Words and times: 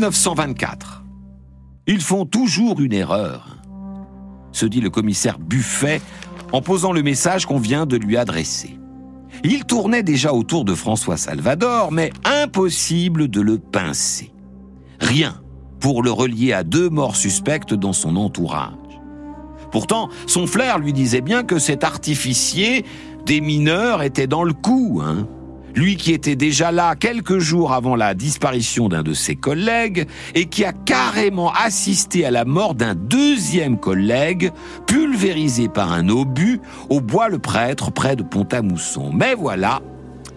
1924. 0.00 1.04
Ils 1.86 2.00
font 2.00 2.24
toujours 2.24 2.80
une 2.80 2.94
erreur, 2.94 3.58
se 4.50 4.64
dit 4.64 4.80
le 4.80 4.88
commissaire 4.88 5.38
Buffet 5.38 6.00
en 6.52 6.62
posant 6.62 6.92
le 6.92 7.02
message 7.02 7.44
qu'on 7.44 7.58
vient 7.58 7.84
de 7.84 7.98
lui 7.98 8.16
adresser. 8.16 8.78
Il 9.44 9.64
tournait 9.66 10.02
déjà 10.02 10.32
autour 10.32 10.64
de 10.64 10.74
François 10.74 11.18
Salvador, 11.18 11.92
mais 11.92 12.12
impossible 12.24 13.28
de 13.28 13.42
le 13.42 13.58
pincer. 13.58 14.32
Rien 15.00 15.42
pour 15.80 16.02
le 16.02 16.10
relier 16.10 16.54
à 16.54 16.64
deux 16.64 16.88
morts 16.88 17.16
suspectes 17.16 17.74
dans 17.74 17.92
son 17.92 18.16
entourage. 18.16 18.72
Pourtant, 19.70 20.08
son 20.26 20.46
flair 20.46 20.78
lui 20.78 20.94
disait 20.94 21.20
bien 21.20 21.42
que 21.42 21.58
cet 21.58 21.84
artificier 21.84 22.86
des 23.26 23.42
mineurs 23.42 24.02
était 24.02 24.26
dans 24.26 24.44
le 24.44 24.54
coup, 24.54 25.02
hein. 25.04 25.28
Lui 25.74 25.96
qui 25.96 26.12
était 26.12 26.36
déjà 26.36 26.72
là 26.72 26.96
quelques 26.96 27.38
jours 27.38 27.72
avant 27.72 27.96
la 27.96 28.14
disparition 28.14 28.88
d'un 28.88 29.02
de 29.02 29.12
ses 29.12 29.36
collègues 29.36 30.06
et 30.34 30.46
qui 30.46 30.64
a 30.64 30.72
carrément 30.72 31.52
assisté 31.52 32.24
à 32.24 32.30
la 32.30 32.44
mort 32.44 32.74
d'un 32.74 32.94
deuxième 32.94 33.78
collègue 33.78 34.50
pulvérisé 34.86 35.68
par 35.68 35.92
un 35.92 36.08
obus 36.08 36.60
au 36.88 37.00
bois 37.00 37.28
le 37.28 37.38
prêtre 37.38 37.90
près 37.90 38.16
de 38.16 38.22
Pont-à-Mousson. 38.22 39.10
Mais 39.12 39.34
voilà, 39.34 39.80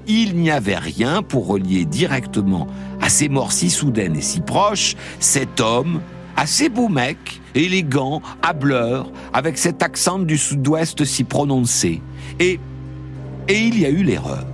il 0.08 0.36
n'y 0.36 0.52
avait 0.52 0.78
rien 0.78 1.22
pour 1.22 1.48
relier 1.48 1.86
directement 1.86 2.68
à 3.02 3.10
ces 3.10 3.30
morts 3.30 3.52
si 3.52 3.70
soudaines 3.70 4.16
et 4.16 4.22
si 4.22 4.42
proches 4.42 4.96
cet 5.20 5.60
homme, 5.60 6.02
assez 6.36 6.70
beau 6.70 6.90
mec, 6.90 7.42
élégant, 7.56 8.22
hableur, 8.42 9.12
avec 9.34 9.58
cet 9.58 9.84
accent 9.84 10.20
du 10.20 10.38
sud-ouest 10.38 11.06
si 11.06 11.24
prononcé. 11.24 12.02
Et, 12.40 12.60
et 13.48 13.60
il 13.60 13.80
y 13.80 13.86
a 13.86 13.90
eu 13.90 14.04
l'erreur. 14.04 14.46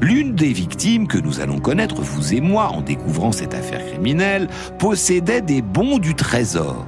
L'une 0.00 0.36
des 0.36 0.52
victimes 0.52 1.08
que 1.08 1.18
nous 1.18 1.40
allons 1.40 1.58
connaître, 1.58 2.00
vous 2.00 2.32
et 2.32 2.40
moi, 2.40 2.68
en 2.68 2.82
découvrant 2.82 3.32
cette 3.32 3.52
affaire 3.52 3.84
criminelle, 3.84 4.48
possédait 4.78 5.40
des 5.40 5.60
bons 5.60 5.98
du 5.98 6.14
trésor. 6.14 6.86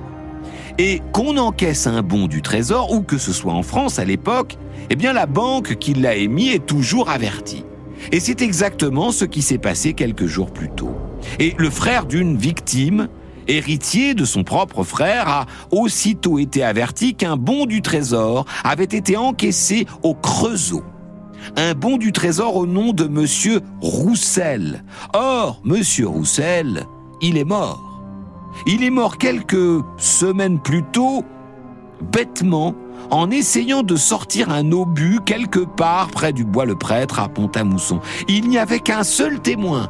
Et 0.78 1.02
qu'on 1.12 1.36
encaisse 1.36 1.88
un 1.88 2.02
bon 2.02 2.28
du 2.28 2.40
trésor, 2.40 2.92
ou 2.92 3.02
que 3.02 3.18
ce 3.18 3.32
soit 3.32 3.52
en 3.52 3.64
France 3.64 3.98
à 3.98 4.04
l'époque, 4.04 4.58
eh 4.90 4.96
bien 4.96 5.12
la 5.12 5.26
banque 5.26 5.74
qui 5.76 5.92
l'a 5.94 6.14
émis 6.14 6.50
est 6.50 6.64
toujours 6.64 7.10
avertie. 7.10 7.64
Et 8.12 8.20
c'est 8.20 8.42
exactement 8.42 9.10
ce 9.10 9.24
qui 9.24 9.42
s'est 9.42 9.58
passé 9.58 9.92
quelques 9.92 10.26
jours 10.26 10.52
plus 10.52 10.70
tôt. 10.70 10.94
Et 11.40 11.54
le 11.58 11.68
frère 11.68 12.06
d'une 12.06 12.36
victime, 12.36 13.08
héritier 13.48 14.14
de 14.14 14.24
son 14.24 14.44
propre 14.44 14.84
frère, 14.84 15.28
a 15.28 15.46
aussitôt 15.72 16.38
été 16.38 16.62
averti 16.62 17.14
qu'un 17.14 17.36
bon 17.36 17.66
du 17.66 17.82
trésor 17.82 18.44
avait 18.62 18.84
été 18.84 19.16
encaissé 19.16 19.86
au 20.04 20.14
Creusot 20.14 20.84
un 21.56 21.74
bon 21.74 21.96
du 21.96 22.12
trésor 22.12 22.56
au 22.56 22.66
nom 22.66 22.92
de 22.92 23.04
Monsieur 23.04 23.60
Roussel. 23.80 24.84
Or, 25.12 25.60
Monsieur 25.64 26.08
Roussel, 26.08 26.86
il 27.20 27.36
est 27.36 27.44
mort. 27.44 28.02
Il 28.66 28.82
est 28.82 28.90
mort 28.90 29.18
quelques 29.18 29.82
semaines 29.96 30.58
plus 30.58 30.82
tôt, 30.92 31.24
bêtement, 32.12 32.74
en 33.10 33.30
essayant 33.30 33.82
de 33.82 33.96
sortir 33.96 34.50
un 34.50 34.70
obus 34.72 35.20
quelque 35.24 35.60
part 35.60 36.08
près 36.08 36.32
du 36.32 36.44
bois 36.44 36.64
le 36.64 36.76
prêtre 36.76 37.20
à 37.20 37.28
Pont-à-Mousson. 37.28 38.00
Il 38.28 38.48
n'y 38.48 38.58
avait 38.58 38.80
qu'un 38.80 39.02
seul 39.04 39.40
témoin. 39.40 39.88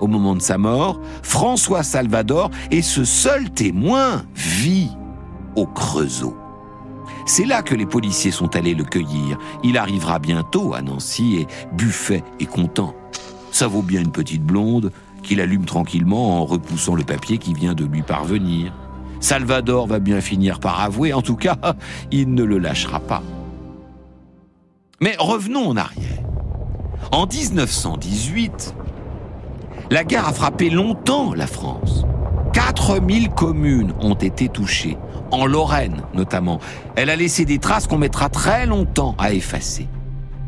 Au 0.00 0.06
moment 0.06 0.34
de 0.34 0.42
sa 0.42 0.58
mort, 0.58 1.00
François 1.22 1.82
Salvador, 1.82 2.50
et 2.70 2.82
ce 2.82 3.04
seul 3.04 3.50
témoin 3.50 4.24
vit 4.34 4.90
au 5.54 5.66
Creusot. 5.66 6.36
C'est 7.26 7.44
là 7.44 7.62
que 7.62 7.74
les 7.74 7.86
policiers 7.86 8.30
sont 8.30 8.56
allés 8.56 8.74
le 8.74 8.84
cueillir. 8.84 9.38
Il 9.62 9.78
arrivera 9.78 10.18
bientôt 10.18 10.74
à 10.74 10.82
Nancy 10.82 11.36
et 11.36 11.46
Buffet 11.72 12.24
est 12.40 12.46
content. 12.46 12.94
Ça 13.50 13.66
vaut 13.66 13.82
bien 13.82 14.00
une 14.00 14.12
petite 14.12 14.42
blonde 14.42 14.92
qu'il 15.22 15.40
allume 15.40 15.64
tranquillement 15.64 16.40
en 16.40 16.44
repoussant 16.44 16.94
le 16.94 17.04
papier 17.04 17.38
qui 17.38 17.54
vient 17.54 17.74
de 17.74 17.84
lui 17.84 18.02
parvenir. 18.02 18.72
Salvador 19.20 19.86
va 19.86 20.00
bien 20.00 20.20
finir 20.20 20.58
par 20.58 20.80
avouer, 20.80 21.12
en 21.12 21.22
tout 21.22 21.36
cas, 21.36 21.56
il 22.10 22.34
ne 22.34 22.42
le 22.42 22.58
lâchera 22.58 22.98
pas. 22.98 23.22
Mais 25.00 25.14
revenons 25.18 25.68
en 25.68 25.76
arrière. 25.76 26.22
En 27.12 27.26
1918, 27.26 28.74
la 29.90 30.04
guerre 30.04 30.26
a 30.26 30.32
frappé 30.32 30.70
longtemps 30.70 31.34
la 31.34 31.46
France. 31.46 32.04
4000 32.52 33.30
communes 33.30 33.92
ont 34.00 34.14
été 34.14 34.48
touchées 34.48 34.96
en 35.32 35.46
Lorraine 35.46 36.02
notamment. 36.14 36.60
Elle 36.94 37.10
a 37.10 37.16
laissé 37.16 37.44
des 37.44 37.58
traces 37.58 37.86
qu'on 37.86 37.98
mettra 37.98 38.28
très 38.28 38.66
longtemps 38.66 39.16
à 39.18 39.32
effacer. 39.32 39.88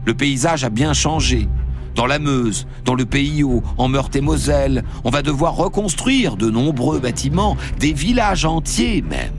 Le 0.04 0.14
paysage 0.14 0.64
a 0.64 0.70
bien 0.70 0.92
changé. 0.92 1.48
Dans 1.94 2.06
la 2.06 2.18
Meuse, 2.18 2.66
dans 2.84 2.94
le 2.94 3.06
Pays 3.06 3.42
Haut, 3.44 3.62
en 3.78 3.88
Meurthe-et-Moselle, 3.88 4.82
on 5.04 5.10
va 5.10 5.22
devoir 5.22 5.54
reconstruire 5.54 6.36
de 6.36 6.50
nombreux 6.50 6.98
bâtiments, 6.98 7.56
des 7.78 7.92
villages 7.92 8.44
entiers 8.44 9.02
même. 9.02 9.32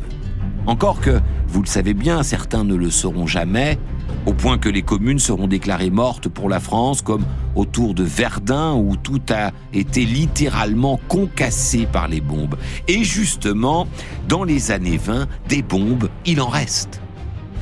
Encore 0.65 1.01
que, 1.01 1.19
vous 1.47 1.61
le 1.61 1.67
savez 1.67 1.93
bien, 1.93 2.23
certains 2.23 2.63
ne 2.63 2.75
le 2.75 2.89
sauront 2.89 3.27
jamais, 3.27 3.77
au 4.25 4.33
point 4.33 4.57
que 4.57 4.69
les 4.69 4.81
communes 4.81 5.19
seront 5.19 5.47
déclarées 5.47 5.89
mortes 5.89 6.27
pour 6.29 6.49
la 6.49 6.59
France, 6.59 7.01
comme 7.01 7.23
autour 7.55 7.93
de 7.93 8.03
Verdun, 8.03 8.73
où 8.73 8.95
tout 8.95 9.21
a 9.29 9.51
été 9.73 10.05
littéralement 10.05 10.99
concassé 11.07 11.87
par 11.91 12.07
les 12.07 12.21
bombes. 12.21 12.55
Et 12.87 13.03
justement, 13.03 13.87
dans 14.27 14.43
les 14.43 14.71
années 14.71 14.97
20, 14.97 15.27
des 15.47 15.61
bombes, 15.61 16.09
il 16.25 16.41
en 16.41 16.49
reste. 16.49 17.01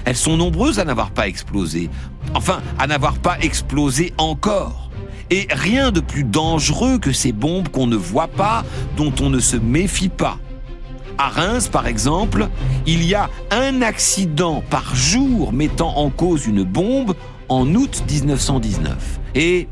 Elles 0.05 0.15
sont 0.15 0.37
nombreuses 0.37 0.79
à 0.79 0.85
n'avoir 0.85 1.11
pas 1.11 1.27
explosé. 1.27 1.89
Enfin, 2.33 2.61
à 2.79 2.87
n'avoir 2.87 3.17
pas 3.19 3.37
explosé 3.39 4.13
encore. 4.17 4.89
Et 5.29 5.47
rien 5.49 5.91
de 5.91 5.99
plus 5.99 6.23
dangereux 6.23 6.99
que 6.99 7.11
ces 7.11 7.31
bombes 7.31 7.69
qu'on 7.69 7.87
ne 7.87 7.95
voit 7.95 8.27
pas, 8.27 8.63
dont 8.97 9.13
on 9.21 9.29
ne 9.29 9.39
se 9.39 9.55
méfie 9.55 10.09
pas. 10.09 10.37
À 11.17 11.29
Reims, 11.29 11.69
par 11.69 11.87
exemple, 11.87 12.47
il 12.85 13.03
y 13.03 13.13
a 13.13 13.29
un 13.51 13.81
accident 13.81 14.63
par 14.69 14.95
jour 14.95 15.53
mettant 15.53 15.97
en 15.97 16.09
cause 16.09 16.47
une 16.47 16.63
bombe 16.63 17.15
en 17.49 17.73
août 17.75 18.03
1919. 18.09 19.19
Et, 19.35 19.67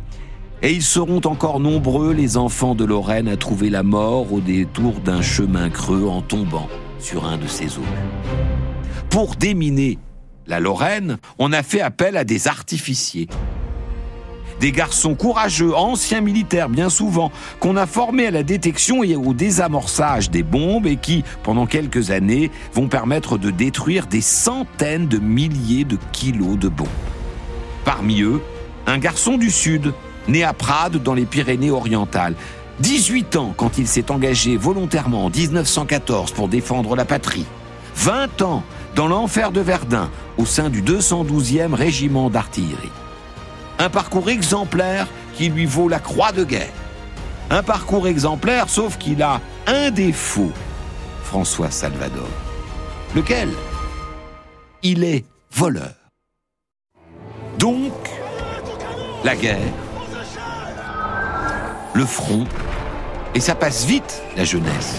et 0.62 0.72
ils 0.72 0.84
seront 0.84 1.22
encore 1.26 1.60
nombreux, 1.60 2.14
les 2.14 2.38
enfants 2.38 2.76
de 2.76 2.86
Lorraine, 2.86 3.28
à 3.28 3.38
trouver 3.38 3.70
la 3.70 3.84
mort 3.84 4.32
au 4.32 4.40
détour 4.40 4.94
d'un 5.00 5.22
chemin 5.22 5.70
creux 5.70 6.08
en 6.08 6.22
tombant 6.22 6.68
sur 7.00 7.26
un 7.26 7.38
de 7.38 7.48
ces 7.48 7.78
eaux. 7.78 7.92
Pour 9.10 9.36
déminer 9.36 9.98
la 10.48 10.60
Lorraine, 10.60 11.18
on 11.40 11.52
a 11.54 11.64
fait 11.64 11.82
appel 11.82 12.18
à 12.18 12.24
des 12.24 12.48
artificiers 12.48 13.28
des 14.62 14.72
garçons 14.72 15.16
courageux, 15.16 15.76
anciens 15.76 16.22
militaires 16.22 16.70
bien 16.70 16.90
souvent, 16.90 17.32
qu'on 17.60 17.76
a 17.76 17.88
formés 17.88 18.28
à 18.28 18.32
la 18.32 18.44
détection 18.44 19.04
et 19.04 19.16
au 19.16 19.34
désamorçage 19.34 20.30
des 20.30 20.44
bombes 20.44 20.86
et 20.86 20.98
qui, 20.98 21.24
pendant 21.42 21.66
quelques 21.66 22.12
années, 22.12 22.52
vont 22.74 22.88
permettre 22.88 23.40
de 23.40 23.50
détruire 23.50 24.06
des 24.06 24.22
centaines 24.22 25.08
de 25.08 25.18
milliers 25.18 25.84
de 25.84 25.98
kilos 26.12 26.60
de 26.60 26.70
bombes. 26.70 26.88
Parmi 27.84 28.22
eux, 28.22 28.40
un 28.86 29.00
garçon 29.00 29.38
du 29.38 29.50
Sud, 29.50 29.94
né 30.28 30.44
à 30.44 30.54
Prades 30.54 31.02
dans 31.02 31.16
les 31.16 31.26
Pyrénées-Orientales. 31.26 32.36
18 32.82 33.36
ans 33.38 33.54
quand 33.58 33.80
il 33.80 33.88
s'est 33.88 34.12
engagé 34.12 34.58
volontairement 34.58 35.26
en 35.26 35.30
1914 35.32 36.32
pour 36.32 36.48
défendre 36.48 36.96
la 36.96 37.06
patrie. 37.06 37.46
20 37.96 38.44
ans 38.44 38.64
dans 38.96 39.08
l'enfer 39.08 39.52
de 39.52 39.62
Verdun 39.62 40.10
au 40.38 40.46
sein 40.46 40.70
du 40.70 40.84
212e 40.84 41.74
régiment 41.74 42.30
d'artillerie. 42.30 42.92
Un 43.82 43.90
parcours 43.90 44.30
exemplaire 44.30 45.08
qui 45.34 45.50
lui 45.50 45.66
vaut 45.66 45.90
la 45.90 45.98
croix 45.98 46.32
de 46.32 46.44
guerre. 46.44 46.70
Un 47.50 47.64
parcours 47.64 48.08
exemplaire, 48.08 48.70
sauf 48.70 49.00
qu'il 49.00 49.24
a 49.24 49.42
un 49.66 49.90
défaut, 49.90 50.52
François 51.24 51.72
Salvador. 51.72 52.30
Lequel? 53.16 53.50
Il 54.84 55.04
est 55.04 55.26
voleur. 55.52 55.96
Donc, 57.58 57.92
la 59.24 59.36
guerre, 59.36 59.74
le 61.96 62.06
front, 62.06 62.46
et 63.34 63.40
ça 63.40 63.56
passe 63.56 63.86
vite, 63.86 64.22
la 64.38 64.44
jeunesse. 64.44 64.98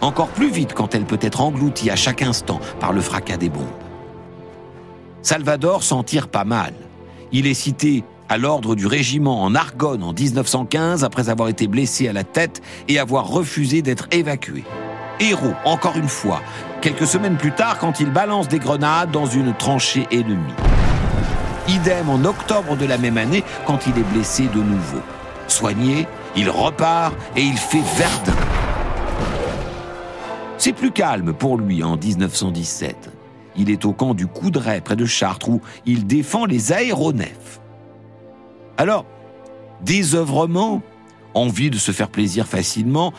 Encore 0.00 0.30
plus 0.30 0.50
vite 0.50 0.74
quand 0.74 0.96
elle 0.96 1.04
peut 1.04 1.20
être 1.20 1.40
engloutie 1.40 1.88
à 1.88 1.94
chaque 1.94 2.20
instant 2.20 2.58
par 2.80 2.92
le 2.92 3.00
fracas 3.00 3.36
des 3.36 3.48
bombes. 3.48 3.68
Salvador 5.22 5.84
s'en 5.84 6.02
tire 6.02 6.26
pas 6.26 6.44
mal. 6.44 6.74
Il 7.30 7.46
est 7.46 7.54
cité 7.54 8.02
à 8.34 8.36
l'ordre 8.36 8.74
du 8.74 8.88
régiment 8.88 9.44
en 9.44 9.54
Argonne 9.54 10.02
en 10.02 10.12
1915 10.12 11.04
après 11.04 11.28
avoir 11.28 11.48
été 11.48 11.68
blessé 11.68 12.08
à 12.08 12.12
la 12.12 12.24
tête 12.24 12.62
et 12.88 12.98
avoir 12.98 13.28
refusé 13.28 13.80
d'être 13.80 14.08
évacué. 14.10 14.64
Héros, 15.20 15.54
encore 15.64 15.96
une 15.96 16.08
fois, 16.08 16.42
quelques 16.80 17.06
semaines 17.06 17.36
plus 17.36 17.52
tard 17.52 17.78
quand 17.78 18.00
il 18.00 18.10
balance 18.10 18.48
des 18.48 18.58
grenades 18.58 19.12
dans 19.12 19.26
une 19.26 19.54
tranchée 19.54 20.08
ennemie. 20.10 20.52
Idem 21.68 22.10
en 22.10 22.24
octobre 22.24 22.76
de 22.76 22.84
la 22.86 22.98
même 22.98 23.18
année 23.18 23.44
quand 23.68 23.86
il 23.86 23.96
est 23.96 24.12
blessé 24.12 24.48
de 24.52 24.60
nouveau. 24.60 25.00
Soigné, 25.46 26.08
il 26.34 26.50
repart 26.50 27.14
et 27.36 27.42
il 27.42 27.56
fait 27.56 27.84
Verdun. 27.96 28.36
C'est 30.58 30.72
plus 30.72 30.90
calme 30.90 31.34
pour 31.34 31.56
lui 31.56 31.84
en 31.84 31.96
1917. 31.96 33.12
Il 33.54 33.70
est 33.70 33.84
au 33.84 33.92
camp 33.92 34.12
du 34.12 34.26
Coudray 34.26 34.80
près 34.80 34.96
de 34.96 35.06
Chartres 35.06 35.50
où 35.50 35.60
il 35.86 36.08
défend 36.08 36.46
les 36.46 36.72
aéronefs. 36.72 37.60
Alors, 38.76 39.06
désœuvrement, 39.82 40.82
envie 41.34 41.70
de 41.70 41.78
se 41.78 41.92
faire 41.92 42.08
plaisir 42.08 42.46
facilement, 42.46 43.12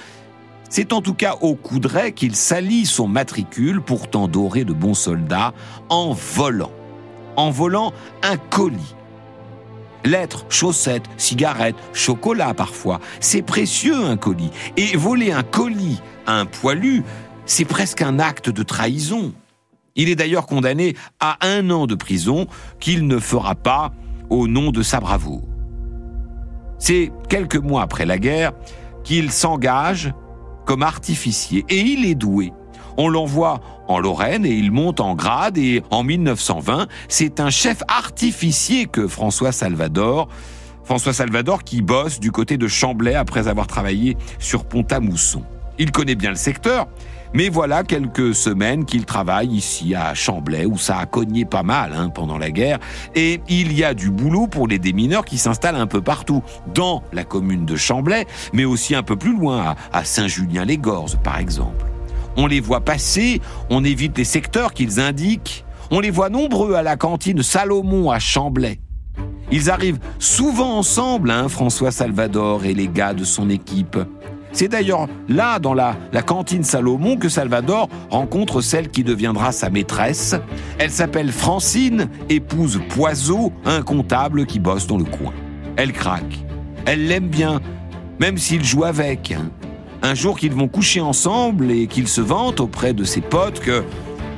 C'est 0.68 0.94
en 0.94 1.02
tout 1.02 1.14
cas 1.14 1.36
au 1.42 1.56
Coudray 1.56 2.12
qu'il 2.12 2.36
salit 2.36 2.88
son 2.88 3.08
matricule, 3.08 3.82
pourtant 3.82 4.28
doré 4.28 4.66
de 4.66 4.74
bons 4.74 4.96
soldats, 4.96 5.54
en 5.90 6.12
volant. 6.14 6.72
En 7.36 7.52
volant 7.52 7.94
un 8.24 8.36
colis. 8.38 8.96
Lettres, 10.04 10.46
chaussettes, 10.50 11.06
cigarettes, 11.18 11.76
chocolat 11.94 12.54
parfois. 12.54 13.00
C'est 13.20 13.44
précieux 13.44 13.96
un 13.96 14.18
colis. 14.18 14.52
Et 14.76 14.98
voler 14.98 15.32
un 15.32 15.44
colis 15.44 16.02
à 16.26 16.40
un 16.40 16.46
poilu, 16.46 17.04
c'est 17.46 17.66
presque 17.66 18.02
un 18.02 18.20
acte 18.20 18.50
de 18.50 18.64
trahison. 18.64 19.34
Il 19.96 20.10
est 20.10 20.16
d'ailleurs 20.16 20.48
condamné 20.48 20.96
à 21.20 21.38
un 21.46 21.70
an 21.70 21.86
de 21.86 21.96
prison 21.96 22.48
qu'il 22.80 23.08
ne 23.08 23.20
fera 23.20 23.56
pas 23.56 23.94
au 24.36 24.48
nom 24.48 24.72
de 24.72 24.82
sa 24.82 25.00
bravoure. 25.00 25.44
C'est 26.78 27.12
quelques 27.30 27.56
mois 27.56 27.82
après 27.82 28.06
la 28.06 28.18
guerre 28.18 28.52
qu'il 29.04 29.32
s'engage 29.32 30.14
comme 30.66 30.84
artificier 30.84 31.66
et 31.70 31.80
il 31.80 32.06
est 32.06 32.16
doué. 32.16 32.52
On 32.98 33.10
l'envoie 33.10 33.60
en 33.88 34.00
Lorraine 34.00 34.46
et 34.46 34.54
il 34.54 34.72
monte 34.72 35.00
en 35.00 35.16
grade 35.16 35.58
et 35.58 35.84
en 35.92 36.04
1920, 36.04 36.88
c'est 37.08 37.40
un 37.40 37.50
chef 37.50 37.84
artificier 37.88 38.86
que 38.86 39.08
François 39.08 39.52
Salvador, 39.52 40.28
François 40.84 41.14
Salvador 41.14 41.64
qui 41.64 41.82
bosse 41.82 42.20
du 42.20 42.32
côté 42.32 42.58
de 42.58 42.68
Chamblay 42.68 43.16
après 43.16 43.48
avoir 43.48 43.68
travaillé 43.68 44.18
sur 44.40 44.66
Pont-à-Mousson. 44.66 45.44
Il 45.78 45.92
connaît 45.92 46.16
bien 46.16 46.30
le 46.30 46.36
secteur, 46.36 46.88
mais 47.34 47.50
voilà 47.50 47.84
quelques 47.84 48.34
semaines 48.34 48.86
qu'il 48.86 49.06
travaille 49.06 49.50
ici 49.50 49.94
à 49.94 50.14
Chamblay, 50.14 50.66
où 50.66 50.78
ça 50.78 51.00
a 51.00 51.06
cogné 51.06 51.44
pas 51.44 51.64
mal 51.64 51.92
hein, 51.94 52.10
pendant 52.10 52.38
la 52.38 52.50
guerre, 52.50 52.80
et 53.14 53.42
il 53.50 53.74
y 53.74 53.84
a 53.84 53.94
du 53.94 54.10
boulot 54.10 54.48
pour 54.48 54.68
les 54.68 54.80
démineurs 54.80 55.26
qui 55.26 55.38
s'installent 55.38 55.76
un 55.76 55.88
peu 55.88 56.02
partout, 56.02 56.44
dans 56.74 57.04
la 57.12 57.26
commune 57.26 57.66
de 57.66 57.76
Chamblay, 57.76 58.26
mais 58.54 58.64
aussi 58.64 58.96
un 58.96 59.04
peu 59.04 59.18
plus 59.18 59.36
loin, 59.38 59.76
à 59.92 60.06
Saint-Julien-les-Gorges 60.06 61.18
par 61.18 61.40
exemple. 61.40 61.86
On 62.38 62.48
les 62.48 62.62
voit 62.62 62.82
passer, 62.82 63.42
on 63.70 63.84
évite 63.84 64.18
les 64.18 64.24
secteurs 64.24 64.74
qu'ils 64.74 65.00
indiquent, 65.00 65.66
on 65.92 66.00
les 66.00 66.12
voit 66.12 66.30
nombreux 66.30 66.76
à 66.76 66.84
la 66.84 66.96
cantine 66.96 67.44
Salomon 67.44 68.12
à 68.12 68.20
Chamblay. 68.20 68.80
Ils 69.52 69.70
arrivent 69.70 70.00
souvent 70.20 70.78
ensemble, 70.78 71.30
hein, 71.30 71.48
François 71.50 71.92
Salvador 71.92 72.66
et 72.66 72.74
les 72.74 72.88
gars 72.88 73.14
de 73.14 73.24
son 73.24 73.50
équipe. 73.50 73.98
C'est 74.56 74.70
d'ailleurs 74.70 75.10
là, 75.28 75.60
dans 75.60 75.74
la, 75.74 75.98
cantine 76.26 76.64
Salomon, 76.64 77.18
que 77.18 77.28
Salvador 77.28 77.90
rencontre 78.10 78.62
celle 78.62 78.90
qui 78.90 79.04
deviendra 79.04 79.52
sa 79.52 79.70
maîtresse. 79.70 80.34
Elle 80.80 80.92
s'appelle 80.92 81.34
Francine, 81.34 82.08
épouse 82.30 82.80
Poiseau, 82.88 83.52
un 83.66 83.82
comptable 83.82 84.46
qui 84.46 84.62
bosse 84.62 84.88
dans 84.88 84.98
le 84.98 85.04
coin. 85.04 85.34
Elle 85.76 85.92
craque. 85.92 86.46
Elle 86.86 87.08
l'aime 87.08 87.28
bien, 87.28 87.60
même 88.22 88.38
s'il 88.38 88.64
joue 88.64 88.86
avec. 88.86 89.34
Hein. 89.34 89.50
Un 90.02 90.16
jour 90.16 90.40
qu'ils 90.40 90.54
vont 90.54 90.70
coucher 90.70 91.02
ensemble 91.02 91.70
et 91.70 91.88
qu'il 91.88 92.08
se 92.08 92.22
vante 92.22 92.62
auprès 92.62 92.94
de 92.94 93.04
ses 93.04 93.20
potes 93.20 93.62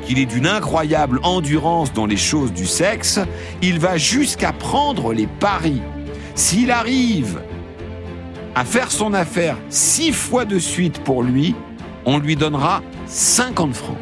qu'il 0.08 0.18
est 0.18 0.26
d'une 0.26 0.48
incroyable 0.48 1.20
endurance 1.22 1.94
dans 1.94 2.08
les 2.08 2.18
choses 2.18 2.52
du 2.54 2.66
sexe, 2.66 3.20
il 3.62 3.78
va 3.78 3.98
jusqu'à 3.98 4.52
prendre 4.52 5.14
les 5.14 5.28
paris. 5.28 5.84
S'il 6.34 6.72
arrive 6.72 7.40
à 8.58 8.66
faire 8.66 8.92
son 8.92 9.14
affaire 9.14 9.56
six 9.70 10.12
fois 10.12 10.44
de 10.44 10.58
suite 10.58 11.04
pour 11.04 11.22
lui, 11.22 11.54
on 12.06 12.18
lui 12.18 12.36
donnera 12.36 12.82
50 13.06 13.76
francs. 13.76 14.00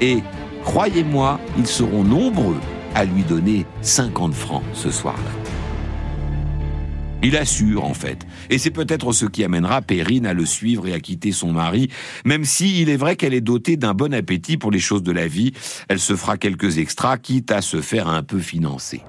Et 0.00 0.24
croyez-moi, 0.64 1.38
ils 1.56 1.68
seront 1.68 2.02
nombreux 2.02 2.56
à 2.96 3.04
lui 3.04 3.22
donner 3.22 3.66
50 3.82 4.34
francs 4.34 4.64
ce 4.74 4.90
soir-là. 4.90 5.30
Il 7.22 7.36
assure, 7.36 7.84
en 7.84 7.94
fait. 7.94 8.26
Et 8.48 8.58
c'est 8.58 8.72
peut-être 8.72 9.12
ce 9.12 9.26
qui 9.26 9.44
amènera 9.44 9.82
Perrine 9.82 10.26
à 10.26 10.34
le 10.34 10.46
suivre 10.46 10.88
et 10.88 10.92
à 10.92 10.98
quitter 10.98 11.30
son 11.30 11.52
mari, 11.52 11.90
même 12.24 12.44
si 12.44 12.82
il 12.82 12.88
est 12.88 12.96
vrai 12.96 13.14
qu'elle 13.14 13.34
est 13.34 13.40
dotée 13.40 13.76
d'un 13.76 13.94
bon 13.94 14.12
appétit 14.12 14.56
pour 14.56 14.72
les 14.72 14.80
choses 14.80 15.04
de 15.04 15.12
la 15.12 15.28
vie. 15.28 15.52
Elle 15.88 16.00
se 16.00 16.16
fera 16.16 16.38
quelques 16.38 16.78
extras, 16.78 17.18
quitte 17.18 17.52
à 17.52 17.62
se 17.62 17.80
faire 17.80 18.08
un 18.08 18.24
peu 18.24 18.40
financer. 18.40 19.02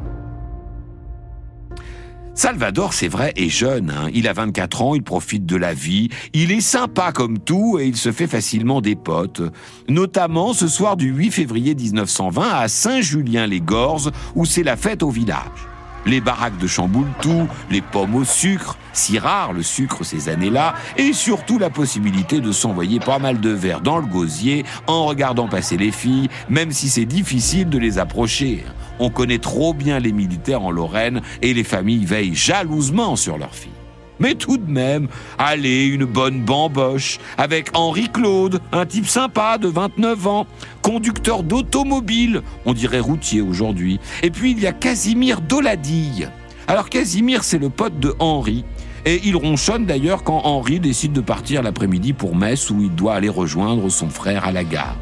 Salvador, 2.34 2.94
c'est 2.94 3.10
vrai, 3.10 3.34
est 3.36 3.50
jeune. 3.50 3.92
Hein. 3.92 4.10
Il 4.14 4.28
a 4.28 4.34
24 4.34 4.82
ans, 4.82 4.96
il 4.96 5.04
profite 5.04 5.46
de 5.46 5.58
la 5.58 5.74
vie. 5.74 6.10
Il 6.34 6.52
est 6.52 6.62
sympa 6.62 7.12
comme 7.12 7.40
tout 7.40 7.78
et 7.78 7.86
il 7.86 7.98
se 7.98 8.12
fait 8.12 8.28
facilement 8.28 8.80
des 8.80 8.96
potes. 8.96 9.42
Notamment 9.90 10.54
ce 10.54 10.68
soir 10.68 10.96
du 10.96 11.10
8 11.10 11.32
février 11.32 11.76
1920 11.76 12.50
à 12.50 12.68
Saint-Julien-les-Gorges 12.68 14.12
où 14.36 14.46
c'est 14.46 14.64
la 14.64 14.78
fête 14.78 15.04
au 15.04 15.10
village. 15.10 15.68
Les 16.06 16.22
baraques 16.22 16.58
de 16.58 16.68
Chamboultou, 16.68 17.48
les 17.70 17.82
pommes 17.82 18.16
au 18.16 18.24
sucre, 18.24 18.78
si 18.94 19.20
rare 19.20 19.54
le 19.54 19.62
sucre 19.62 20.04
ces 20.04 20.30
années-là, 20.30 20.74
et 20.98 21.14
surtout 21.14 21.60
la 21.60 21.70
possibilité 21.70 22.40
de 22.40 22.52
s'envoyer 22.52 23.00
pas 23.00 23.20
mal 23.20 23.40
de 23.40 23.52
verres 23.52 23.82
dans 23.82 24.00
le 24.00 24.08
gosier 24.08 24.66
en 24.88 25.06
regardant 25.06 25.48
passer 25.48 25.78
les 25.78 25.92
filles, 25.92 26.30
même 26.50 26.72
si 26.72 26.90
c'est 26.90 27.06
difficile 27.06 27.70
de 27.70 27.78
les 27.78 28.00
approcher. 28.00 28.64
On 29.04 29.10
connaît 29.10 29.40
trop 29.40 29.74
bien 29.74 29.98
les 29.98 30.12
militaires 30.12 30.62
en 30.62 30.70
Lorraine 30.70 31.24
et 31.42 31.56
les 31.56 31.64
familles 31.64 32.06
veillent 32.06 32.36
jalousement 32.36 33.16
sur 33.16 33.40
leurs 33.40 33.56
filles. 33.56 33.72
Mais 34.20 34.36
tout 34.36 34.58
de 34.58 34.72
même, 34.72 35.08
allez, 35.40 35.86
une 35.86 36.06
bonne 36.06 36.44
bamboche, 36.44 37.18
avec 37.40 37.72
Henri 37.74 38.10
Claude, 38.10 38.62
un 38.72 38.86
type 38.86 39.08
sympa 39.08 39.58
de 39.58 39.68
29 39.68 40.28
ans, 40.28 40.46
conducteur 40.84 41.42
d'automobile, 41.42 42.44
on 42.68 42.74
dirait 42.74 43.00
routier 43.00 43.42
aujourd'hui. 43.42 44.00
Et 44.22 44.30
puis 44.30 44.52
il 44.52 44.60
y 44.60 44.68
a 44.68 44.72
Casimir 44.72 45.42
Doladille. 45.42 46.30
Alors 46.68 46.88
Casimir, 46.88 47.44
c'est 47.44 47.58
le 47.58 47.72
pote 47.72 48.00
de 48.00 48.14
Henri. 48.20 48.64
Et 49.08 49.20
il 49.24 49.36
ronchonne 49.36 49.88
d'ailleurs 49.88 50.24
quand 50.24 50.42
Henri 50.44 50.80
décide 50.80 51.14
de 51.14 51.22
partir 51.22 51.64
l'après-midi 51.64 52.14
pour 52.14 52.36
Metz 52.36 52.70
où 52.70 52.84
il 52.84 52.94
doit 52.94 53.16
aller 53.16 53.30
rejoindre 53.30 53.90
son 53.90 54.12
frère 54.12 54.46
à 54.46 54.52
la 54.52 54.64
gare. 54.64 54.96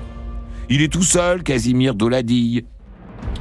Il 0.69 0.81
est 0.81 0.93
tout 0.93 1.03
seul, 1.03 1.43
Casimir 1.43 1.95
Doladille. 1.95 2.63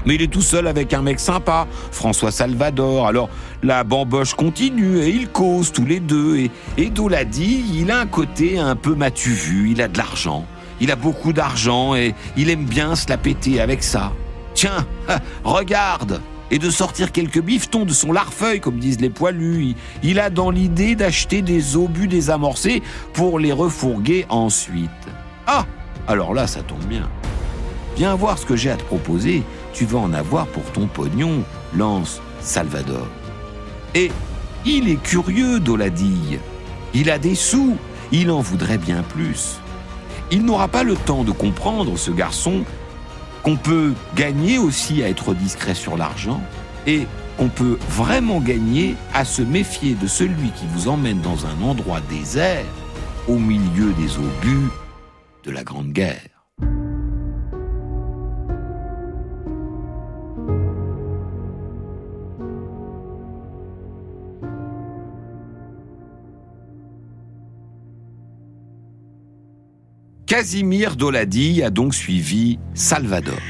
Mais 0.07 0.15
il 0.15 0.23
est 0.23 0.33
tout 0.33 0.43
seul 0.43 0.67
avec 0.67 0.95
un 0.95 1.03
mec 1.03 1.21
sympa, 1.21 1.67
François 1.91 2.31
Salvador. 2.31 3.07
Alors 3.07 3.29
la 3.63 3.85
bamboche 3.85 4.35
continue 4.35 5.01
et 5.01 5.09
ils 5.09 5.29
causent 5.29 5.73
tous 5.73 5.85
les 5.87 6.01
deux. 6.01 6.37
Et, 6.37 6.51
et 6.77 6.93
l'a 7.09 7.25
dit, 7.25 7.65
il 7.75 7.91
a 7.91 8.01
un 8.01 8.07
côté 8.07 8.59
un 8.59 8.77
peu 8.77 8.95
matu 8.95 9.31
vu, 9.31 9.71
il 9.71 9.83
a 9.83 9.89
de 9.89 9.99
l'argent. 9.99 10.45
Il 10.81 10.91
a 10.91 10.97
beaucoup 10.97 11.33
d'argent 11.33 11.95
et 11.95 12.15
il 12.37 12.51
aime 12.51 12.65
bien 12.65 12.95
se 12.95 13.09
la 13.09 13.17
péter 13.17 13.61
avec 13.61 13.83
ça. 13.83 14.13
Tiens, 14.55 14.87
regarde 15.45 16.21
et 16.51 16.59
de 16.59 16.71
sortir 16.71 17.13
quelques 17.13 17.41
bifetons 17.41 17.85
de 17.85 17.93
son 17.93 18.13
larfeuille, 18.13 18.61
comme 18.61 18.79
disent 18.79 19.01
les 19.01 19.11
poilus. 19.11 19.75
Il 20.03 20.19
a 20.19 20.31
dans 20.31 20.51
l'idée 20.51 20.95
d'acheter 20.95 21.43
des 21.43 21.77
obus 21.77 22.09
désamorcés 22.09 22.83
pour 23.13 23.39
les 23.39 23.53
refourguer 23.53 24.27
ensuite. 24.29 24.91
Ah 25.47 25.67
Alors 26.07 26.35
là, 26.35 26.47
ça 26.47 26.63
tombe 26.63 26.85
bien. 26.85 27.09
Viens 27.97 28.15
voir 28.15 28.39
ce 28.39 28.47
que 28.47 28.57
j'ai 28.57 28.71
à 28.71 28.77
te 28.77 28.85
proposer 28.85 29.43
tu 29.73 29.85
vas 29.85 29.99
en 29.99 30.13
avoir 30.13 30.47
pour 30.47 30.65
ton 30.73 30.87
pognon, 30.87 31.43
lance 31.75 32.21
Salvador. 32.41 33.07
Et 33.95 34.11
il 34.65 34.89
est 34.89 35.03
curieux, 35.03 35.61
Doladille. 35.61 36.41
Il 36.95 37.11
a 37.11 37.19
des 37.19 37.35
sous, 37.35 37.77
il 38.13 38.31
en 38.31 38.41
voudrait 38.41 38.79
bien 38.79 39.03
plus. 39.03 39.59
Il 40.31 40.45
n'aura 40.45 40.69
pas 40.69 40.83
le 40.83 40.95
temps 40.95 41.25
de 41.25 41.33
comprendre, 41.33 41.97
ce 41.97 42.11
garçon, 42.11 42.65
qu'on 43.43 43.57
peut 43.57 43.95
gagner 44.15 44.59
aussi 44.59 45.03
à 45.03 45.09
être 45.09 45.35
discret 45.35 45.75
sur 45.75 45.97
l'argent 45.97 46.41
et 46.87 47.07
qu'on 47.39 47.49
peut 47.49 47.79
vraiment 47.89 48.41
gagner 48.41 48.97
à 49.15 49.25
se 49.25 49.43
méfier 49.43 49.95
de 49.95 50.07
celui 50.07 50.51
qui 50.51 50.67
vous 50.75 50.89
emmène 50.89 51.21
dans 51.21 51.47
un 51.47 51.63
endroit 51.63 52.01
désert 52.11 52.65
au 53.29 53.39
milieu 53.39 53.93
des 53.93 54.17
obus 54.17 54.69
de 55.45 55.51
la 55.51 55.63
Grande 55.63 55.93
Guerre. 55.93 56.38
Casimir 70.39 70.95
Doladi 70.95 71.65
a 71.65 71.71
donc 71.71 71.93
suivi 71.93 72.61
Salvador 72.73 73.41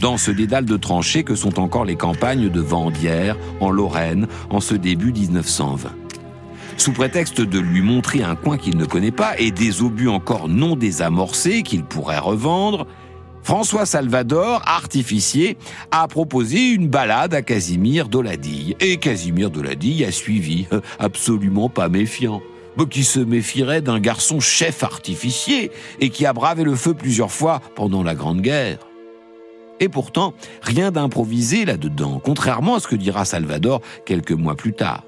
dans 0.00 0.16
ce 0.16 0.32
dédale 0.32 0.64
de 0.64 0.76
tranchées 0.76 1.22
que 1.22 1.36
sont 1.36 1.60
encore 1.60 1.84
les 1.84 1.94
campagnes 1.94 2.48
de 2.48 2.60
Vendière, 2.60 3.36
en 3.60 3.70
Lorraine, 3.70 4.26
en 4.50 4.58
ce 4.58 4.74
début 4.74 5.12
1920. 5.12 5.90
Sous 6.76 6.90
prétexte 6.90 7.40
de 7.40 7.60
lui 7.60 7.82
montrer 7.82 8.24
un 8.24 8.34
coin 8.34 8.58
qu'il 8.58 8.76
ne 8.76 8.84
connaît 8.84 9.12
pas 9.12 9.38
et 9.38 9.52
des 9.52 9.80
obus 9.80 10.08
encore 10.08 10.48
non 10.48 10.74
désamorcés 10.74 11.62
qu'il 11.62 11.84
pourrait 11.84 12.18
revendre, 12.18 12.88
François 13.44 13.86
Salvador, 13.86 14.60
artificier, 14.66 15.56
a 15.92 16.08
proposé 16.08 16.70
une 16.70 16.88
balade 16.88 17.32
à 17.32 17.42
Casimir 17.42 18.08
Doladille. 18.08 18.74
Et 18.80 18.96
Casimir 18.96 19.50
Doladille 19.50 20.04
a 20.04 20.10
suivi, 20.10 20.66
absolument 20.98 21.68
pas 21.68 21.88
méfiant 21.88 22.42
qui 22.82 23.04
se 23.04 23.20
méfierait 23.20 23.80
d'un 23.80 24.00
garçon 24.00 24.40
chef 24.40 24.82
artificier 24.82 25.70
et 26.00 26.10
qui 26.10 26.26
a 26.26 26.32
bravé 26.32 26.64
le 26.64 26.74
feu 26.74 26.94
plusieurs 26.94 27.30
fois 27.30 27.62
pendant 27.74 28.02
la 28.02 28.14
Grande 28.14 28.40
Guerre. 28.40 28.78
Et 29.80 29.88
pourtant, 29.88 30.34
rien 30.62 30.90
d'improvisé 30.90 31.64
là-dedans, 31.64 32.20
contrairement 32.22 32.76
à 32.76 32.80
ce 32.80 32.88
que 32.88 32.96
dira 32.96 33.24
Salvador 33.24 33.80
quelques 34.04 34.32
mois 34.32 34.54
plus 34.56 34.72
tard. 34.72 35.04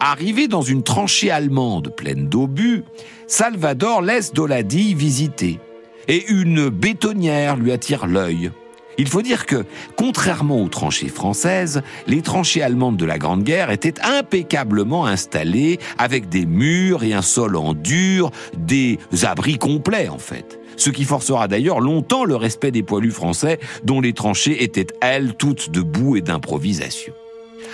Arrivé 0.00 0.48
dans 0.48 0.62
une 0.62 0.82
tranchée 0.82 1.30
allemande 1.30 1.94
pleine 1.96 2.28
d'obus, 2.28 2.84
Salvador 3.26 4.02
laisse 4.02 4.32
Doladi 4.32 4.94
visiter. 4.94 5.60
Et 6.08 6.26
une 6.28 6.68
bétonnière 6.68 7.56
lui 7.56 7.70
attire 7.70 8.06
l'œil. 8.06 8.50
Il 8.98 9.08
faut 9.08 9.22
dire 9.22 9.46
que, 9.46 9.64
contrairement 9.96 10.60
aux 10.60 10.68
tranchées 10.68 11.08
françaises, 11.08 11.82
les 12.06 12.22
tranchées 12.22 12.62
allemandes 12.62 12.96
de 12.96 13.04
la 13.04 13.18
Grande 13.18 13.42
Guerre 13.42 13.70
étaient 13.70 14.00
impeccablement 14.02 15.06
installées 15.06 15.78
avec 15.98 16.28
des 16.28 16.46
murs 16.46 17.02
et 17.02 17.14
un 17.14 17.22
sol 17.22 17.56
en 17.56 17.74
dur, 17.74 18.30
des 18.56 18.98
abris 19.22 19.58
complets 19.58 20.08
en 20.08 20.18
fait. 20.18 20.58
Ce 20.76 20.90
qui 20.90 21.04
forcera 21.04 21.48
d'ailleurs 21.48 21.80
longtemps 21.80 22.24
le 22.24 22.36
respect 22.36 22.70
des 22.70 22.82
poilus 22.82 23.10
français 23.10 23.60
dont 23.84 24.00
les 24.00 24.12
tranchées 24.12 24.62
étaient, 24.62 24.86
elles, 25.00 25.34
toutes 25.34 25.70
de 25.70 25.80
boue 25.80 26.16
et 26.16 26.20
d'improvisation. 26.20 27.12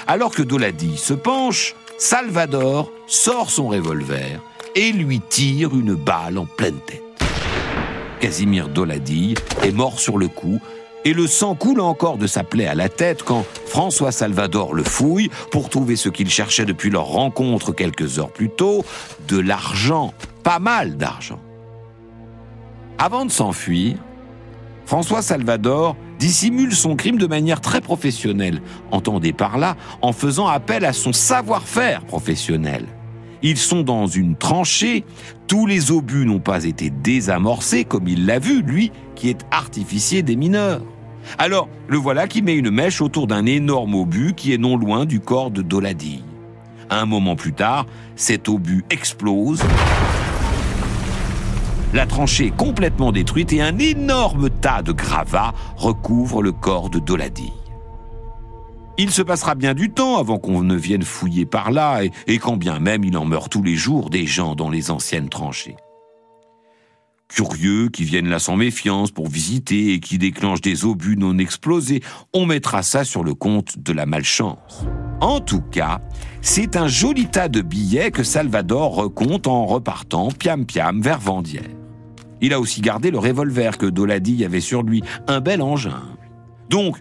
Alors 0.06 0.32
que 0.32 0.42
Doladi 0.42 0.96
se 0.96 1.14
penche, 1.14 1.74
Salvador 1.98 2.92
sort 3.06 3.50
son 3.50 3.68
revolver 3.68 4.40
et 4.74 4.92
lui 4.92 5.20
tire 5.20 5.74
une 5.74 5.94
balle 5.94 6.38
en 6.38 6.46
pleine 6.46 6.78
tête. 6.86 7.02
Casimir 8.20 8.68
Doladi 8.68 9.34
est 9.62 9.72
mort 9.72 9.98
sur 9.98 10.18
le 10.18 10.28
coup, 10.28 10.60
et 11.04 11.12
le 11.12 11.26
sang 11.26 11.54
coule 11.54 11.80
encore 11.80 12.18
de 12.18 12.26
sa 12.26 12.44
plaie 12.44 12.66
à 12.66 12.74
la 12.74 12.88
tête 12.88 13.22
quand 13.22 13.44
François 13.66 14.12
Salvador 14.12 14.74
le 14.74 14.82
fouille 14.82 15.30
pour 15.50 15.68
trouver 15.68 15.96
ce 15.96 16.08
qu'il 16.08 16.28
cherchait 16.28 16.64
depuis 16.64 16.90
leur 16.90 17.06
rencontre 17.06 17.72
quelques 17.72 18.18
heures 18.18 18.32
plus 18.32 18.50
tôt, 18.50 18.84
de 19.28 19.38
l'argent, 19.38 20.12
pas 20.42 20.58
mal 20.58 20.96
d'argent. 20.96 21.40
Avant 22.98 23.24
de 23.24 23.30
s'enfuir, 23.30 23.96
François 24.86 25.22
Salvador 25.22 25.96
dissimule 26.18 26.74
son 26.74 26.96
crime 26.96 27.18
de 27.18 27.26
manière 27.26 27.60
très 27.60 27.80
professionnelle, 27.80 28.62
entendez 28.90 29.32
par 29.32 29.58
là 29.58 29.76
en 30.02 30.12
faisant 30.12 30.46
appel 30.46 30.84
à 30.84 30.92
son 30.92 31.12
savoir-faire 31.12 32.04
professionnel. 32.04 32.86
Ils 33.42 33.56
sont 33.56 33.82
dans 33.82 34.06
une 34.06 34.36
tranchée, 34.36 35.04
tous 35.46 35.66
les 35.66 35.92
obus 35.92 36.26
n'ont 36.26 36.40
pas 36.40 36.64
été 36.64 36.90
désamorcés 36.90 37.84
comme 37.84 38.08
il 38.08 38.26
l'a 38.26 38.38
vu, 38.38 38.62
lui, 38.62 38.90
qui 39.14 39.28
est 39.28 39.46
artificier 39.50 40.22
des 40.22 40.36
mineurs. 40.36 40.82
Alors, 41.38 41.68
le 41.88 41.98
voilà 41.98 42.26
qui 42.26 42.42
met 42.42 42.54
une 42.54 42.70
mèche 42.70 43.00
autour 43.00 43.26
d'un 43.26 43.46
énorme 43.46 43.94
obus 43.94 44.34
qui 44.34 44.52
est 44.52 44.58
non 44.58 44.76
loin 44.76 45.04
du 45.04 45.20
corps 45.20 45.50
de 45.50 45.62
Doladi. 45.62 46.22
Un 46.90 47.04
moment 47.04 47.36
plus 47.36 47.52
tard, 47.52 47.86
cet 48.16 48.48
obus 48.48 48.84
explose. 48.90 49.62
La 51.94 52.06
tranchée 52.06 52.46
est 52.46 52.56
complètement 52.56 53.12
détruite 53.12 53.52
et 53.52 53.62
un 53.62 53.78
énorme 53.78 54.50
tas 54.50 54.82
de 54.82 54.92
gravats 54.92 55.54
recouvre 55.76 56.42
le 56.42 56.52
corps 56.52 56.90
de 56.90 56.98
Doladi. 56.98 57.52
Il 59.00 59.12
se 59.12 59.22
passera 59.22 59.54
bien 59.54 59.74
du 59.74 59.90
temps 59.90 60.18
avant 60.18 60.38
qu'on 60.38 60.64
ne 60.64 60.74
vienne 60.74 61.02
fouiller 61.02 61.46
par 61.46 61.70
là, 61.70 62.02
et, 62.26 62.38
quand 62.38 62.56
bien 62.56 62.80
même 62.80 63.04
il 63.04 63.16
en 63.16 63.24
meurt 63.24 63.50
tous 63.50 63.62
les 63.62 63.76
jours 63.76 64.10
des 64.10 64.26
gens 64.26 64.56
dans 64.56 64.70
les 64.70 64.90
anciennes 64.90 65.28
tranchées 65.28 65.76
curieux 67.28 67.90
qui 67.90 68.04
viennent 68.04 68.28
là 68.28 68.38
sans 68.38 68.56
méfiance 68.56 69.10
pour 69.10 69.28
visiter 69.28 69.92
et 69.92 70.00
qui 70.00 70.16
déclenchent 70.16 70.62
des 70.62 70.86
obus 70.86 71.16
non 71.16 71.36
explosés, 71.38 72.02
on 72.32 72.46
mettra 72.46 72.82
ça 72.82 73.04
sur 73.04 73.22
le 73.22 73.34
compte 73.34 73.78
de 73.78 73.92
la 73.92 74.06
malchance. 74.06 74.86
En 75.20 75.40
tout 75.40 75.60
cas, 75.60 76.00
c'est 76.40 76.74
un 76.74 76.88
joli 76.88 77.26
tas 77.26 77.48
de 77.48 77.60
billets 77.60 78.10
que 78.10 78.22
Salvador 78.22 78.94
recompte 78.94 79.46
en 79.46 79.66
repartant 79.66 80.28
piam-piam 80.30 81.02
vers 81.02 81.18
Vendière. 81.18 81.68
Il 82.40 82.54
a 82.54 82.60
aussi 82.60 82.80
gardé 82.80 83.10
le 83.10 83.18
revolver 83.18 83.76
que 83.76 83.86
Doladi 83.86 84.44
avait 84.44 84.60
sur 84.60 84.82
lui, 84.82 85.02
un 85.26 85.40
bel 85.40 85.60
engin. 85.60 86.02
Donc, 86.70 86.96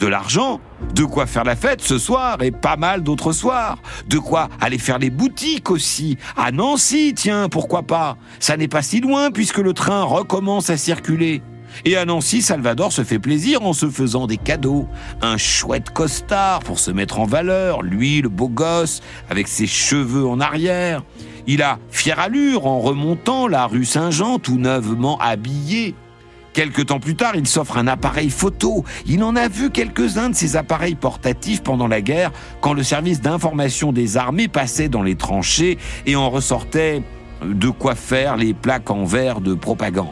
de 0.00 0.06
l'argent, 0.06 0.60
de 0.94 1.04
quoi 1.04 1.26
faire 1.26 1.44
la 1.44 1.54
fête 1.54 1.82
ce 1.82 1.98
soir 1.98 2.42
et 2.42 2.50
pas 2.50 2.76
mal 2.76 3.02
d'autres 3.02 3.32
soirs, 3.32 3.78
de 4.08 4.18
quoi 4.18 4.48
aller 4.60 4.78
faire 4.78 4.98
les 4.98 5.10
boutiques 5.10 5.70
aussi, 5.70 6.16
à 6.36 6.50
Nancy, 6.50 7.12
tiens, 7.14 7.48
pourquoi 7.48 7.82
pas, 7.82 8.16
ça 8.40 8.56
n'est 8.56 8.68
pas 8.68 8.82
si 8.82 9.00
loin 9.00 9.30
puisque 9.30 9.58
le 9.58 9.74
train 9.74 10.02
recommence 10.02 10.70
à 10.70 10.76
circuler. 10.76 11.42
Et 11.84 11.96
à 11.96 12.04
Nancy, 12.04 12.42
Salvador 12.42 12.92
se 12.92 13.04
fait 13.04 13.18
plaisir 13.18 13.62
en 13.62 13.72
se 13.72 13.88
faisant 13.88 14.26
des 14.26 14.36
cadeaux. 14.36 14.88
Un 15.22 15.36
chouette 15.36 15.90
costard 15.90 16.60
pour 16.60 16.78
se 16.78 16.90
mettre 16.90 17.20
en 17.20 17.26
valeur, 17.26 17.82
lui, 17.82 18.22
le 18.22 18.28
beau 18.28 18.48
gosse, 18.48 19.02
avec 19.28 19.46
ses 19.46 19.68
cheveux 19.68 20.26
en 20.26 20.40
arrière. 20.40 21.04
Il 21.46 21.62
a 21.62 21.78
fière 21.90 22.18
allure 22.18 22.66
en 22.66 22.80
remontant 22.80 23.48
la 23.48 23.66
rue 23.66 23.84
Saint-Jean 23.84 24.38
tout 24.38 24.58
neuvement 24.58 25.18
habillé. 25.18 25.94
Quelque 26.52 26.82
temps 26.82 26.98
plus 26.98 27.14
tard, 27.14 27.36
il 27.36 27.46
s'offre 27.46 27.78
un 27.78 27.86
appareil 27.86 28.30
photo. 28.30 28.84
Il 29.06 29.22
en 29.22 29.36
a 29.36 29.48
vu 29.48 29.70
quelques-uns 29.70 30.30
de 30.30 30.34
ces 30.34 30.56
appareils 30.56 30.96
portatifs 30.96 31.62
pendant 31.62 31.86
la 31.86 32.00
guerre, 32.00 32.32
quand 32.60 32.72
le 32.72 32.82
service 32.82 33.20
d'information 33.20 33.92
des 33.92 34.16
armées 34.16 34.48
passait 34.48 34.88
dans 34.88 35.02
les 35.02 35.14
tranchées 35.14 35.78
et 36.06 36.16
en 36.16 36.28
ressortait 36.28 37.02
de 37.44 37.68
quoi 37.68 37.94
faire 37.94 38.36
les 38.36 38.52
plaques 38.52 38.90
en 38.90 39.04
verre 39.04 39.40
de 39.40 39.54
propagande. 39.54 40.08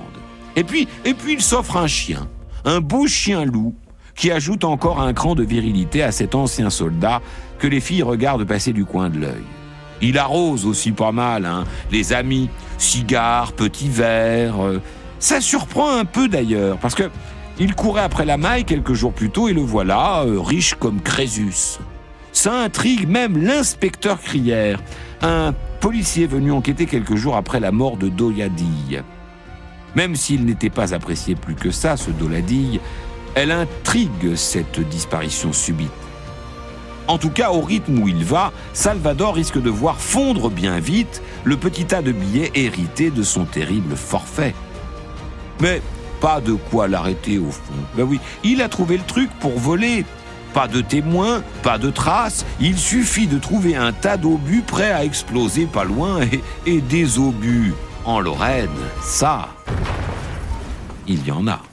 Et 0.56 0.64
puis, 0.64 0.88
et 1.04 1.14
puis 1.14 1.34
il 1.34 1.42
s'offre 1.42 1.76
un 1.76 1.86
chien, 1.86 2.28
un 2.64 2.80
beau 2.80 3.06
chien 3.06 3.44
loup, 3.44 3.74
qui 4.14 4.30
ajoute 4.30 4.64
encore 4.64 5.00
un 5.00 5.12
cran 5.12 5.34
de 5.34 5.44
virilité 5.44 6.02
à 6.02 6.10
cet 6.10 6.34
ancien 6.34 6.70
soldat 6.70 7.20
que 7.58 7.68
les 7.68 7.80
filles 7.80 8.02
regardent 8.02 8.44
passer 8.44 8.72
du 8.72 8.84
coin 8.84 9.10
de 9.10 9.18
l'œil. 9.18 9.44
Il 10.00 10.18
arrose 10.18 10.66
aussi 10.66 10.92
pas 10.92 11.12
mal, 11.12 11.44
hein, 11.44 11.64
les 11.90 12.12
amis, 12.12 12.48
cigares, 12.78 13.52
petits 13.52 13.88
verres. 13.88 14.64
Euh, 14.64 14.80
ça 15.18 15.40
surprend 15.40 15.96
un 15.96 16.04
peu 16.04 16.28
d'ailleurs, 16.28 16.78
parce 16.78 16.94
que 16.94 17.10
il 17.60 17.74
courait 17.74 18.02
après 18.02 18.24
la 18.24 18.36
maille 18.36 18.64
quelques 18.64 18.92
jours 18.92 19.12
plus 19.12 19.30
tôt 19.30 19.48
et 19.48 19.52
le 19.52 19.60
voilà, 19.60 20.22
euh, 20.22 20.40
riche 20.40 20.74
comme 20.74 21.00
Crésus. 21.00 21.78
Ça 22.30 22.54
intrigue 22.62 23.08
même 23.08 23.36
l'inspecteur 23.36 24.20
Crière, 24.20 24.80
un 25.22 25.54
policier 25.80 26.26
venu 26.26 26.52
enquêter 26.52 26.86
quelques 26.86 27.16
jours 27.16 27.36
après 27.36 27.58
la 27.58 27.72
mort 27.72 27.96
de 27.96 28.08
Doyadille. 28.08 29.02
Même 29.96 30.14
s'il 30.14 30.44
n'était 30.44 30.70
pas 30.70 30.94
apprécié 30.94 31.34
plus 31.34 31.56
que 31.56 31.72
ça, 31.72 31.96
ce 31.96 32.10
Doladille, 32.12 32.80
elle 33.34 33.50
intrigue 33.50 34.36
cette 34.36 34.78
disparition 34.80 35.52
subite. 35.52 35.90
En 37.08 37.18
tout 37.18 37.30
cas, 37.30 37.50
au 37.50 37.62
rythme 37.62 37.98
où 38.00 38.06
il 38.06 38.22
va, 38.22 38.52
Salvador 38.74 39.34
risque 39.34 39.60
de 39.60 39.70
voir 39.70 39.98
fondre 39.98 40.50
bien 40.50 40.78
vite 40.78 41.22
le 41.42 41.56
petit 41.56 41.86
tas 41.86 42.02
de 42.02 42.12
billets 42.12 42.52
hérité 42.54 43.10
de 43.10 43.22
son 43.22 43.46
terrible 43.46 43.96
forfait. 43.96 44.54
Mais 45.60 45.82
pas 46.20 46.40
de 46.40 46.52
quoi 46.52 46.88
l'arrêter 46.88 47.38
au 47.38 47.50
fond. 47.50 47.74
Ben 47.96 48.04
oui, 48.04 48.20
il 48.44 48.62
a 48.62 48.68
trouvé 48.68 48.96
le 48.96 49.04
truc 49.04 49.30
pour 49.40 49.58
voler. 49.58 50.04
Pas 50.54 50.66
de 50.66 50.80
témoins, 50.80 51.42
pas 51.62 51.78
de 51.78 51.90
traces, 51.90 52.44
il 52.58 52.78
suffit 52.78 53.26
de 53.26 53.38
trouver 53.38 53.76
un 53.76 53.92
tas 53.92 54.16
d'obus 54.16 54.62
prêts 54.62 54.90
à 54.90 55.04
exploser 55.04 55.66
pas 55.66 55.84
loin 55.84 56.20
et, 56.66 56.80
des 56.80 57.18
obus 57.18 57.74
en 58.04 58.18
Lorraine, 58.18 58.70
ça, 59.02 59.50
il 61.06 61.24
y 61.26 61.30
en 61.30 61.46
a. 61.46 61.67